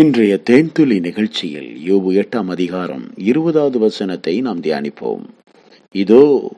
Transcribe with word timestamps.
இன்றைய 0.00 0.34
தேன்துளி 0.48 0.96
நிகழ்ச்சியில் 1.00 1.68
யோபு 1.88 2.08
எட்டாம் 2.20 2.48
அதிகாரம் 2.48 3.04
இருபதாவது 3.16 3.78
வசனத்தை 3.78 4.40
நாம் 4.40 4.60
தியானிப்போம். 4.60 5.22
இதோ 5.94 6.50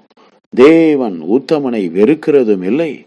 தேவன் 0.54 1.20
உத்தமனை 1.20 1.82
வெறுக்கிறதும் 1.96 2.64
இல்லை 2.64 3.06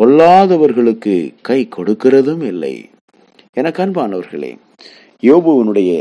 பொல்லாதவர்களுக்கு 0.00 1.34
கை 1.42 1.68
கொடுக்கிறதும் 1.76 2.42
இல்லை. 2.42 2.88
என 3.52 3.70
கண்பானவர்களே 3.70 4.52
யோபுவனுடைய 5.22 5.92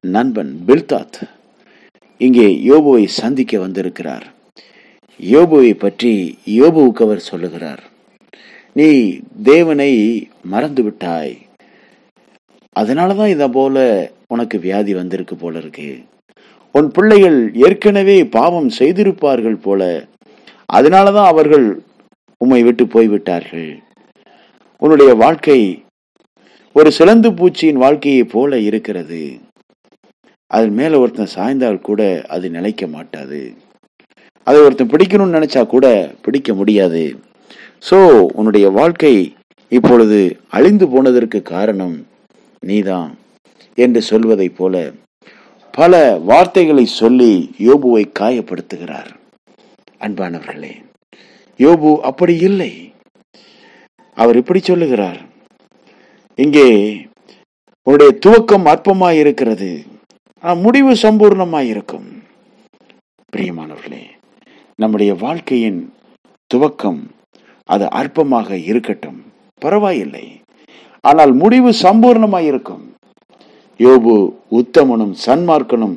நண்பன் 0.00 0.62
பில்தாத் 0.66 1.20
இங்கே 2.16 2.48
யோபுவை 2.70 3.04
சந்திக்க 3.04 3.58
வந்திருக்கிறார். 3.58 4.26
யோபுவை 5.20 5.74
பற்றி 5.74 6.38
யோபுவுக்கு 6.46 7.04
அவர் 7.08 7.28
சொல்லுகிறார் 7.30 7.82
நீ 8.72 9.18
தேவனை 9.42 9.92
மறந்து 10.42 10.84
அதனால 12.80 13.14
தான் 13.20 13.32
இதை 13.34 13.48
போல 13.56 13.76
உனக்கு 14.34 14.56
வியாதி 14.64 14.92
வந்திருக்கு 15.00 15.34
போல 15.42 15.54
இருக்கு. 15.62 15.88
உன் 16.74 16.88
பிள்ளைகள் 16.96 17.38
ஏற்கனவே 17.66 18.16
பாவம் 18.36 18.70
செய்திருப்பார்கள் 18.78 19.58
போல 19.66 19.82
அதனால 20.78 21.12
தான் 21.16 21.30
அவர்கள் 21.32 21.66
உம்மை 22.40 22.60
விட்டு 22.66 22.84
போய்விட்டார்கள். 22.94 23.70
உன்னுடைய 24.82 25.12
வாழ்க்கை 25.22 25.60
ஒரு 26.76 26.90
சிலந்து 26.98 27.28
பூச்சியின் 27.38 27.80
வாழ்க்கையை 27.84 28.24
போல 28.34 28.58
இருக்கிறது. 28.68 29.22
அதன் 30.56 30.76
மேல 30.80 30.98
ஒருத்தன் 31.02 31.34
சாய்ந்தால் 31.36 31.86
கூட 31.88 32.02
அது 32.34 32.46
நிலைக்க 32.56 32.82
மாட்டாது. 32.96 33.40
அதை 34.46 34.58
ஒருத்தன் 34.66 34.92
பிடிக்கணும்னு 34.92 35.36
நினைச்சா 35.38 35.62
கூட 35.72 35.86
பிடிக்க 36.26 36.54
முடியாது. 36.60 37.02
சோ 37.88 37.98
உன்னுடைய 38.38 38.68
வாழ்க்கை 38.78 39.14
இப்பொழுது 39.72 40.20
அழிந்து 40.56 40.86
போனதற்கு 40.92 41.40
காரணம் 41.54 41.96
நீதான் 42.60 43.18
என்று 43.74 44.02
சொல்வதைப் 44.02 44.56
போல 44.56 44.92
பல 45.70 46.16
வார்த்தைகளை 46.16 46.86
சொல்லி 46.86 47.54
யோபுவை 47.58 48.10
காயப்படுத்துகிறார். 48.18 49.16
அன்பானவர்களே 50.00 50.84
யோபு 51.58 51.98
அப்படி 51.98 52.38
இல்லை. 52.38 52.92
அவர் 54.14 54.36
இப்படி 54.36 54.58
சொல்லுகிறார். 54.58 55.20
இங்கே 56.34 57.06
உன்னுடைய 57.82 58.18
துவக்கம் 58.26 58.66
அற்பமாய் 58.66 59.18
இருக்கிறது. 59.18 59.84
முடிவு 60.54 60.92
சம்பூர்ணமாய் 60.92 61.68
இருக்கும். 61.68 62.22
பிரியமானவர்களே 63.36 64.02
நம்முடைய 64.76 65.14
வாழ்க்கையின் 65.14 65.94
துவக்கம் 66.54 67.00
அது 67.64 67.84
அற்பமாக 67.84 68.50
இருக்கட்டும். 68.50 69.32
பரவாயில்லை. 69.60 70.37
ஆனால் 71.00 71.32
முடிவு 71.32 71.70
சம்பூர்ணமாய் 71.82 72.46
இருக்கும் 72.46 72.94
யோபு 73.78 74.14
உத்தமனும் 74.50 75.14
சன்மார்க்கனும் 75.26 75.96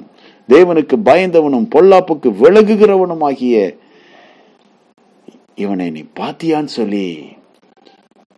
தேவனுக்கு 0.50 0.96
பயந்தவனும் 1.06 1.68
பொல்லாப்புக்கு 1.76 2.30
விலகுகிறவனும் 2.42 3.24
ஆகிய 3.24 3.76
இவனை 5.56 5.90
நீ 5.90 6.04
பாத்தியான்னு 6.20 6.72
சொல்லி 6.80 7.26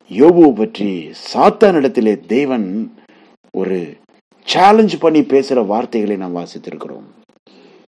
யோபுவை 0.09 0.55
பற்றி 0.55 1.11
சாத்தானிடத்திலே 1.33 2.19
தேவன் 2.25 2.95
ஒரு 3.57 3.97
சேலஞ்ச் 4.47 4.97
பண்ணி 4.97 5.19
பேசுற 5.19 5.65
வார்த்தைகளை 5.65 6.15
நாம் 6.17 6.35
வாசித்திருக்கிறோம். 6.35 7.05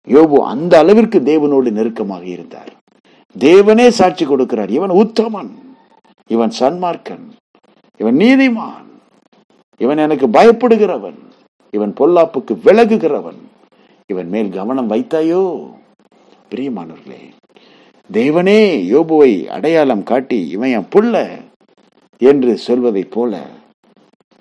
யோபு 0.08 0.34
அந்த 0.34 0.78
அளவிற்கு 0.78 1.18
தேவனோடு 1.20 1.70
நெருக்கமாக 1.70 2.24
இருந்தார். 2.26 2.70
தேவனே 3.38 3.88
சாட்சி 3.88 4.26
கொடுக்கிறார். 4.26 4.70
இவன் 4.70 4.90
உத்தமன். 4.90 5.50
இவன் 6.26 6.52
சன்மார்க்கன். 6.60 7.24
இவன் 8.00 8.16
நீதிமான். 8.16 8.86
இவன் 9.78 9.98
எனக்கு 9.98 10.26
பயப்படுகிறவன். 10.28 11.18
இவன் 11.70 11.92
பொல்லாப்புக்கு 12.00 12.54
விலகுகிறவன். 12.64 13.40
இவன் 14.06 14.28
மேல் 14.28 14.50
கவனம் 14.50 14.90
வைத்தாயோ? 14.90 15.42
பிரியமானவர்களே 16.50 17.20
தேவனே 18.12 18.60
யோபுவை 18.92 19.46
அடையாளம் 19.46 20.02
காட்டி 20.02 20.48
இவன் 20.48 20.70
என் 20.70 20.88
புள்ள 20.94 21.42
என்று 22.18 22.58
சொல்வதை 22.58 23.04
போல 23.04 23.46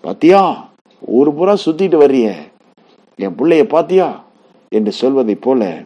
பாத்தியா 0.02 0.70
ஒரு 1.00 1.32
புறா 1.32 1.58
சுத்திட்டு 1.66 1.98
வர்றிய. 2.04 2.34
என் 3.16 3.36
பிள்ளைய 3.36 3.64
பாத்தியா 3.64 4.26
என்று 4.76 4.92
சொல்வதை 4.92 5.36
போல 5.36 5.84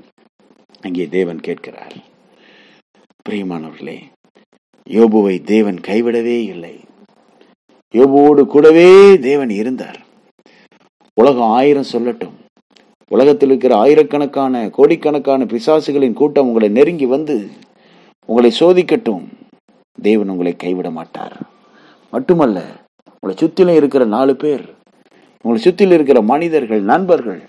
அங்கே 0.82 1.08
தேவன் 1.08 1.40
கேட்கிறார். 1.40 1.94
பிரியமானவர்களே 3.30 4.00
யோபுவை 4.90 5.44
தேவன் 5.44 5.76
கைவிடவே 5.76 6.42
இல்லை. 6.44 6.80
யோபோடு 7.98 8.46
கூடவே 8.46 9.20
தேவன் 9.20 9.50
இருந்தார். 9.50 9.98
உலகம் 11.14 11.52
ஆயிரம் 11.58 11.92
சொல்லட்டும். 11.92 12.36
உலகத்தில் 13.08 13.50
இருக்கிற 13.50 13.76
ஆயிரக்கணக்கான 13.76 14.70
கோடிக்கணக்கான 14.70 15.46
பிசாசுகளின் 15.46 16.14
கூட்டம் 16.14 16.48
உங்களை 16.48 16.70
நெருங்கி 16.70 17.06
வந்து 17.06 17.36
உங்களை 18.26 18.52
சோதிக்கட்டும். 18.60 19.24
தேவன் 20.02 20.30
உங்களை 20.30 20.56
கைவிட 20.56 20.90
மாட்டார். 20.90 21.36
மட்டுமல்ல 22.12 22.62
உங்களை 23.20 23.36
சுத்திலும் 23.42 23.76
இருக்கிற 23.76 24.06
நாலு 24.06 24.36
பேர் 24.36 24.66
உங்களை 25.42 25.64
சுத்திலும் 25.66 25.98
இருக்கிற 26.00 26.22
மனிதர்கள் 26.22 26.82
நண்பர்கள் 26.82 27.42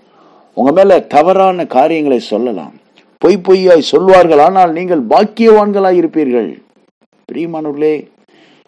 உங்க 0.54 0.72
மேல 0.72 1.00
தவறான 1.00 1.66
காரியங்களை 1.66 2.18
சொல்லலாம். 2.18 2.74
பொய் 3.18 3.44
பொய்யாய் 3.48 3.90
சொல்வார்கள் 3.92 4.38
ஆனால் 4.38 4.72
நீங்கள் 4.72 5.02
பாக்கியவான்களாய் 5.14 6.00
இருப்பீர்கள் 6.02 6.50
பிரியமானவர்களே 7.28 7.94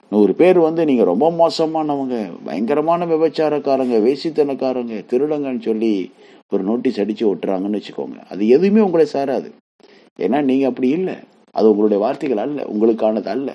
நூறு 0.08 0.34
பேர் 0.34 0.58
வந்து 0.58 0.84
நீங்க 0.84 1.04
ரொம்ப 1.04 1.26
மோசமானவங்க 1.30 2.30
பயங்கரமான 2.44 3.06
விபச்சாரக்காரங்க 3.06 3.96
வேசித்தனக்காரங்க 4.06 5.04
திருடங்கன்னு 5.10 5.62
சொல்லி 5.62 6.12
ஒரு 6.52 6.62
நோட்டீஸ் 6.62 7.00
அடிச்சு 7.00 7.30
ஒட்டுறாங்கன்னு 7.32 7.80
வச்சுக்கோங்க. 7.80 8.18
அது 8.30 8.48
எதுவுமே 8.48 8.80
உங்களை 8.80 9.06
சாராது. 9.12 9.50
ஏன்னா 10.20 10.42
நீங்க 10.42 10.66
அப்படி 10.66 10.88
இல்லை. 10.88 11.14
அது 11.50 11.70
உங்களுடைய 11.70 12.02
வார்த்தைகள் 12.02 12.38
அல்ல 12.38 12.62
உங்களுக்கானது 12.62 13.26
அல்ல. 13.26 13.52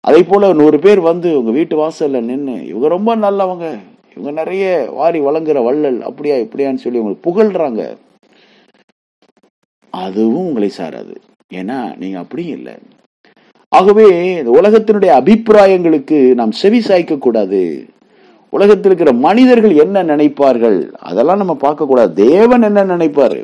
அதே 0.00 0.22
போல 0.22 0.52
நூறு 0.52 0.78
பேர் 0.78 1.00
வந்து 1.00 1.38
உங்க 1.38 1.50
வீட்டு 1.50 1.76
வாசல்ல 1.76 2.20
நின்று 2.20 2.66
இவங்க 2.66 2.88
ரொம்ப 2.88 3.16
நல்லவங்க 3.16 3.78
இவங்க 4.16 4.30
நிறைய 4.30 4.90
வாரி 4.92 5.20
வழங்குற 5.20 5.64
வள்ளல் 5.64 6.02
அப்படியா 6.02 6.34
இப்படியான்னு 6.36 6.84
சொல்லி 6.84 6.98
உங்களுக்கு 6.98 7.26
புகழ்றாங்க. 7.28 7.96
அதுவும் 9.90 10.46
உங்களை 10.46 10.70
சாராது. 10.76 11.16
ஏன்னா 11.54 11.96
நீங்க 11.96 12.18
அப்படியும் 12.18 12.56
இல்லை. 12.56 12.74
ஆகவே 13.82 14.08
இந்த 14.34 14.50
உலகத்தினுடைய 14.60 15.10
அபிப்பிராயங்களுக்கு 15.20 16.18
நாம் 16.34 16.58
செவி 16.62 16.80
சாய்க்க 16.88 17.18
கூடாது. 17.18 17.60
உலகத்தில் 18.50 18.86
இருக்கிற 18.86 19.12
மனிதர்கள் 19.12 19.74
என்ன 19.78 20.04
நினைப்பார்கள்? 20.04 20.78
அதெல்லாம் 21.10 21.36
நம்ம 21.36 21.54
பார்க்க 21.54 21.86
கூடாது. 21.86 22.28
தேவன் 22.28 22.62
என்ன 22.62 22.84
நினைப்பாரு? 22.84 23.40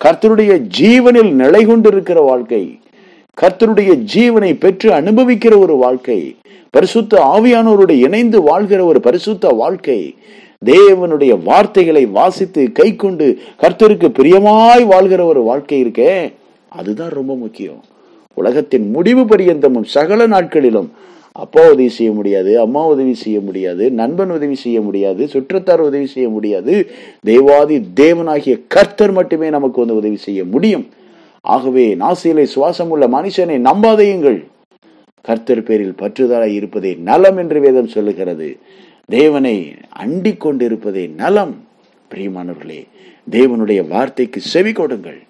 கர்த்தருடைய 0.00 0.52
ஜீவனில் 0.78 1.32
நிலை 1.32 1.64
கொண்டிருக்கிற 1.64 2.20
வாழ்க்கை 2.20 2.62
கர்த்தருடைய 3.40 3.92
ஜீவனை 4.14 4.50
பெற்று 4.60 4.88
அனுபவிக்கிற 4.90 5.54
ஒரு 5.58 5.74
வாழ்க்கை 5.76 6.36
பரிசுத்த 6.70 7.22
ஆவியானோருடைய 7.34 7.98
இணைந்து 8.06 8.42
வாழ்கிற 8.42 8.80
ஒரு 8.84 9.00
பரிசுத்த 9.00 9.48
வாழ்க்கை 9.48 10.00
தேவனுடைய 10.64 11.32
வார்த்தைகளை 11.44 12.04
வாசித்து 12.06 12.62
கை 12.72 12.96
கொண்டு 12.96 13.26
கர்த்தருக்கு 13.60 14.08
பிரியமாய் 14.18 14.84
வாழ்கிற 14.86 15.24
ஒரு 15.24 15.42
வாழ்க்கை 15.42 15.78
இருக்கே. 15.84 16.12
அதுதான் 16.68 17.16
ரொம்ப 17.18 17.34
முக்கியம். 17.34 17.80
உலகத்தின் 18.34 18.90
முடிவு 18.90 19.22
பரியந்தமும் 19.24 19.88
சகல 19.96 20.26
நாட்களிலும் 20.26 20.90
அப்பா 21.32 21.62
உதவி 21.64 21.88
செய்ய 21.88 22.12
முடியாது 22.12 22.60
அம்மா 22.60 22.86
உதவி 22.86 23.14
செய்ய 23.14 23.40
முடியாது 23.40 23.90
நண்பன் 23.90 24.30
உதவி 24.30 24.54
செய்ய 24.54 24.80
முடியாது 24.80 25.28
சுற்றத்தார் 25.28 25.80
உதவி 25.80 26.06
செய்ய 26.06 26.28
முடியாது 26.28 26.90
தேவாதி 27.20 27.82
தேவனாகிய 28.00 28.60
கர்த்தர் 28.68 29.12
மட்டுமே 29.12 29.50
நமக்கு 29.50 29.80
வந்து 29.80 29.96
உதவி 29.96 30.16
செய்ய 30.16 30.44
முடியும். 30.44 30.88
ஆகவே 31.40 31.94
நாசியிலே 31.94 32.46
சுவாசம் 32.54 32.88
உள்ள 32.88 33.08
மனுஷனை 33.08 33.56
நம்பாதையுங்கள் 33.68 34.44
கர்த்தர் 35.20 35.62
பேரில் 35.62 35.94
பற்றுதலாய் 35.98 36.54
இருப்பதே 36.54 36.94
நலம் 36.94 37.36
என்று 37.36 37.60
வேதம் 37.60 37.88
சொல்லுகிறது. 37.88 38.56
தேவனை 39.06 39.74
அண்டிக் 39.88 40.40
கொண்டிருப்பதே 40.40 41.10
நலம். 41.16 41.64
பிரியமானவர்களே 42.14 42.86
தேவனுடைய 43.30 43.88
வார்த்தைக்கு 43.88 44.40
செவி 44.40 44.72
கொடுங்கள். 44.72 45.20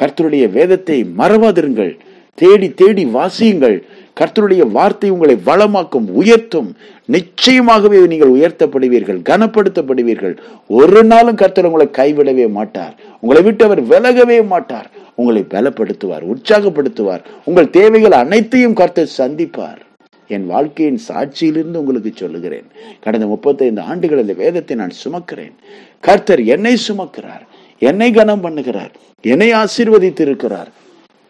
கர்த்தருடைய 0.00 0.52
வேதத்தை 0.52 1.04
மறவாதிருங்கள். 1.18 1.98
தேடி 2.34 2.68
தேடி 2.80 3.04
வாசியுங்கள். 3.04 3.76
கர்த்தருடைய 4.20 4.62
வார்த்தை 4.76 5.10
உங்களை 5.10 5.34
வளமாக்கும் 5.46 6.06
உயர்த்தும். 6.20 6.68
நிச்சயமாகவே 7.14 8.06
நீங்கள் 8.06 8.34
உயர்த்தப்படுவீர்கள் 8.36 9.20
கனப்படுத்தப்படுவீர்கள். 9.30 10.36
ஒரு 10.66 11.04
நாளும் 11.04 11.40
கர்த்தர் 11.42 11.68
உங்களை 11.70 11.88
கைவிடவே 11.92 12.46
மாட்டார். 12.50 12.94
உங்களை 13.20 13.42
விட்டு 13.42 13.64
அவர் 13.64 13.82
விலகவே 13.86 14.46
மாட்டார். 14.46 14.90
உங்களை 15.14 15.42
பலப்படுத்துவார் 15.54 16.24
உற்சாகப்படுத்துவார். 16.32 17.24
உங்கள் 17.44 17.70
தேவைகள் 17.70 18.12
அனைத்தையும் 18.12 18.78
கர்த்தர் 18.82 19.16
சந்திப்பார். 19.18 19.80
என் 20.28 20.46
வாழ்க்கையின் 20.46 21.00
சாட்சியிலிருந்து 21.08 21.80
உங்களுக்கு 21.82 22.12
சொல்லுகிறேன். 22.14 22.66
கடந்த 23.00 23.26
முப்பத்தைந்து 23.26 23.80
ஆண்டுகள் 23.80 24.18
இந்த 24.18 24.32
வேதத்தை 24.32 24.76
நான் 24.76 25.00
சுமக்கிறேன். 25.04 25.54
கர்த்தர் 26.00 26.42
என்னை 26.44 26.76
சுமக்கிறார். 26.88 27.44
என்னை 27.78 28.10
கனம் 28.10 28.44
பண்ணுகிறார். 28.44 28.92
என்னை 29.20 29.50
ஆசீர்வதித்து 29.52 30.20
இருக்கிறார் 30.20 30.70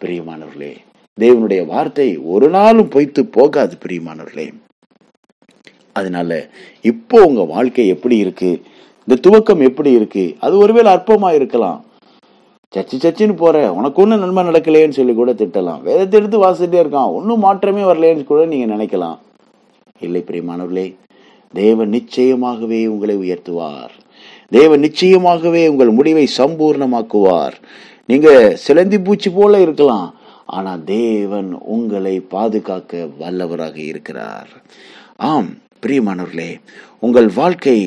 பிரியமானவர்களே 0.00 0.72
தேவனுடைய 1.20 1.66
வார்த்தை 1.66 2.18
ஒரு 2.18 2.48
நாளும் 2.48 2.88
பொய்த்து 2.88 3.26
போகாது 3.26 3.76
பிரியமானவர்களே. 3.86 4.52
அதனால 5.92 6.48
இப்போ 6.82 7.24
உங்க 7.24 7.42
வாழ்க்கை 7.42 7.88
எப்படி 7.88 8.16
இருக்கு? 8.16 8.62
இந்த 9.06 9.16
துவக்கம் 9.20 9.62
எப்படி 9.62 9.90
இருக்கு? 9.92 10.36
அது 10.40 10.58
ஒருவேளை 10.58 10.94
அற்பமா 10.94 11.34
இருக்கலாம். 11.34 11.84
சச்சி 12.74 12.96
சச்சின்னு 12.98 13.36
போற 13.36 13.72
உனக்கு 13.72 14.02
ஒன்றும் 14.02 14.18
நன்மை 14.18 14.44
நடக்கலையேன்னு 14.44 14.98
சொல்லி 14.98 15.14
கூட 15.14 15.32
திட்டலாம். 15.32 15.82
வேதத்தை 15.82 16.20
எடுத்து 16.20 16.44
வாசிட்டே 16.44 16.84
இருக்கான். 16.84 17.12
ஒன்றும் 17.12 17.38
மாற்றமே 17.38 17.82
வரலையேன்னு 17.82 18.24
கூட 18.24 18.46
நீங்க 18.46 18.74
நினைக்கலாம். 18.74 19.18
இல்லை 20.00 20.24
பிரியமானவர்களே 20.26 20.94
தேவன் 21.52 21.90
நிச்சயமாகவே 21.90 22.86
உங்களை 22.86 23.16
உயர்த்துவார். 23.16 23.94
தேவன் 24.50 24.80
நிச்சயமாகவே 24.80 25.68
உங்கள் 25.68 25.90
முடிவை 25.90 26.28
சம்பூர்ணமாக்குவார். 26.38 27.52
நீங்க 28.06 28.56
சிலந்தி 28.56 28.98
பூச்சி 28.98 29.30
போல 29.30 29.60
இருக்கலாம். 29.60 30.14
ஆனால் 30.56 30.82
தேவன் 30.84 31.50
உங்களை 31.74 32.14
பாதுகாக்க 32.34 33.08
வல்லவராக 33.20 33.76
இருக்கிறார். 33.90 34.50
ஆம் 35.30 35.50
பிரியமானவர்களே 35.82 36.50
உங்கள் 37.06 37.28
வாழ்க்கை 37.38 37.78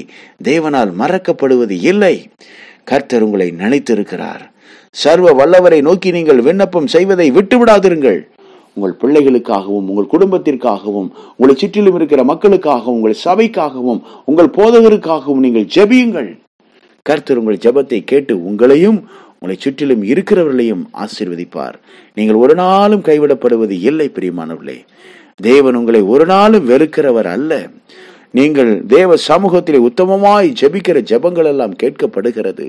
தேவனால் 0.50 0.92
மறக்கப்படுவது 1.02 1.75
இல்லை. 1.92 2.16
கர்த்தர் 2.90 3.25
உங்களை 3.28 3.48
நினைத்திருக்கிறார். 3.62 4.44
சர்வ 5.04 5.28
வல்லவரை 5.40 5.80
நோக்கி 5.88 6.10
நீங்கள் 6.18 6.42
விண்ணப்பம் 6.48 6.92
செய்வதை 6.96 7.28
விட்டுவிடாதிருங்கள். 7.38 8.19
உங்கள் 8.78 8.98
பிள்ளைகளுக்காகவும் 9.02 9.88
உங்கள் 9.92 10.12
குடும்பத்திற்காகவும் 10.13 11.08
உங்களை 11.38 11.54
சுற்றிலும் 11.62 11.98
இருக்கிற 12.00 12.24
மக்களுக்காகவும் 12.31 12.98
உங்கள் 13.00 13.22
சபைக்காகவும் 13.28 14.02
உங்கள் 14.31 14.56
போதகருக்காகவும் 14.58 15.44
நீங்கள் 15.46 15.72
ஜெபியுங்கள். 15.78 16.30
கர்த்தர் 17.10 17.40
உங்கள் 17.42 17.63
ஜெபத்தை 17.66 18.00
கேட்டு 18.12 18.34
உங்களையும் 18.50 19.00
உங்களை 19.39 19.62
சுற்றிலும் 19.62 20.04
இருக்கிறவர்களையும் 20.04 20.84
ஆசீர்வதிப்பார். 21.04 21.75
நீங்கள் 22.13 22.36
ஒரு 22.36 22.56
நாளும் 22.56 23.01
கைவிடப்படுவது 23.01 23.75
இல்லை 23.89 24.12
பிரியமானவர்களே. 24.16 24.80
தேவன் 25.36 25.75
உங்களை 25.75 26.01
ஒரு 26.01 26.25
நாளும் 26.25 26.69
வெறுக்கிறவர் 26.69 27.30
அல்ல. 27.36 27.69
நீங்கள் 28.31 28.72
தேவ 28.88 29.16
சமூகத்திலே 29.28 29.80
உத்தமமாய் 29.89 30.48
ஜெபிக்கிற 30.62 30.98
ஜெபங்கள் 31.12 31.45
எல்லாம் 31.45 31.75
கேட்கப்படுகிறது. 31.84 32.66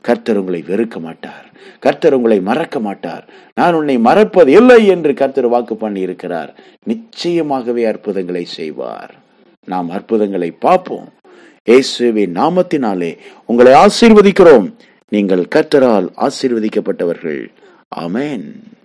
கர்த்தர் 0.00 0.38
உங்களை 0.38 0.64
வெறுக்க 0.68 0.96
மாட்டார். 1.00 1.52
கர்த்தர் 1.78 2.14
உங்களை 2.14 2.40
மறக்க 2.40 2.80
மாட்டார். 2.80 3.24
நான் 3.54 3.74
உன்னை 3.74 3.98
மறப்பது 3.98 4.52
இல்லை 4.52 4.86
என்று 4.86 5.14
கர்த்தர் 5.14 5.48
வாக்கு 5.48 5.76
பண்ணி 5.76 6.00
இருக்கிறார் 6.00 6.54
நிச்சயமாகவே 6.88 7.84
அற்புதங்களை 7.92 8.44
செய்வார். 8.44 9.14
நாம் 9.64 9.90
அற்புதங்களை 9.90 10.50
பார்ப்போம். 10.50 11.12
இயேசுவின் 11.64 12.34
நாமத்தினாலே 12.36 13.16
உங்களை 13.46 13.72
ஆசீர்வதிக்கிறோம். 13.84 14.66
நீங்கள் 15.08 15.48
கர்த்தரால் 15.54 16.08
ஆசீர்வதிக்கப்பட்டவர்கள். 16.16 17.48
அமேன் 17.96 18.64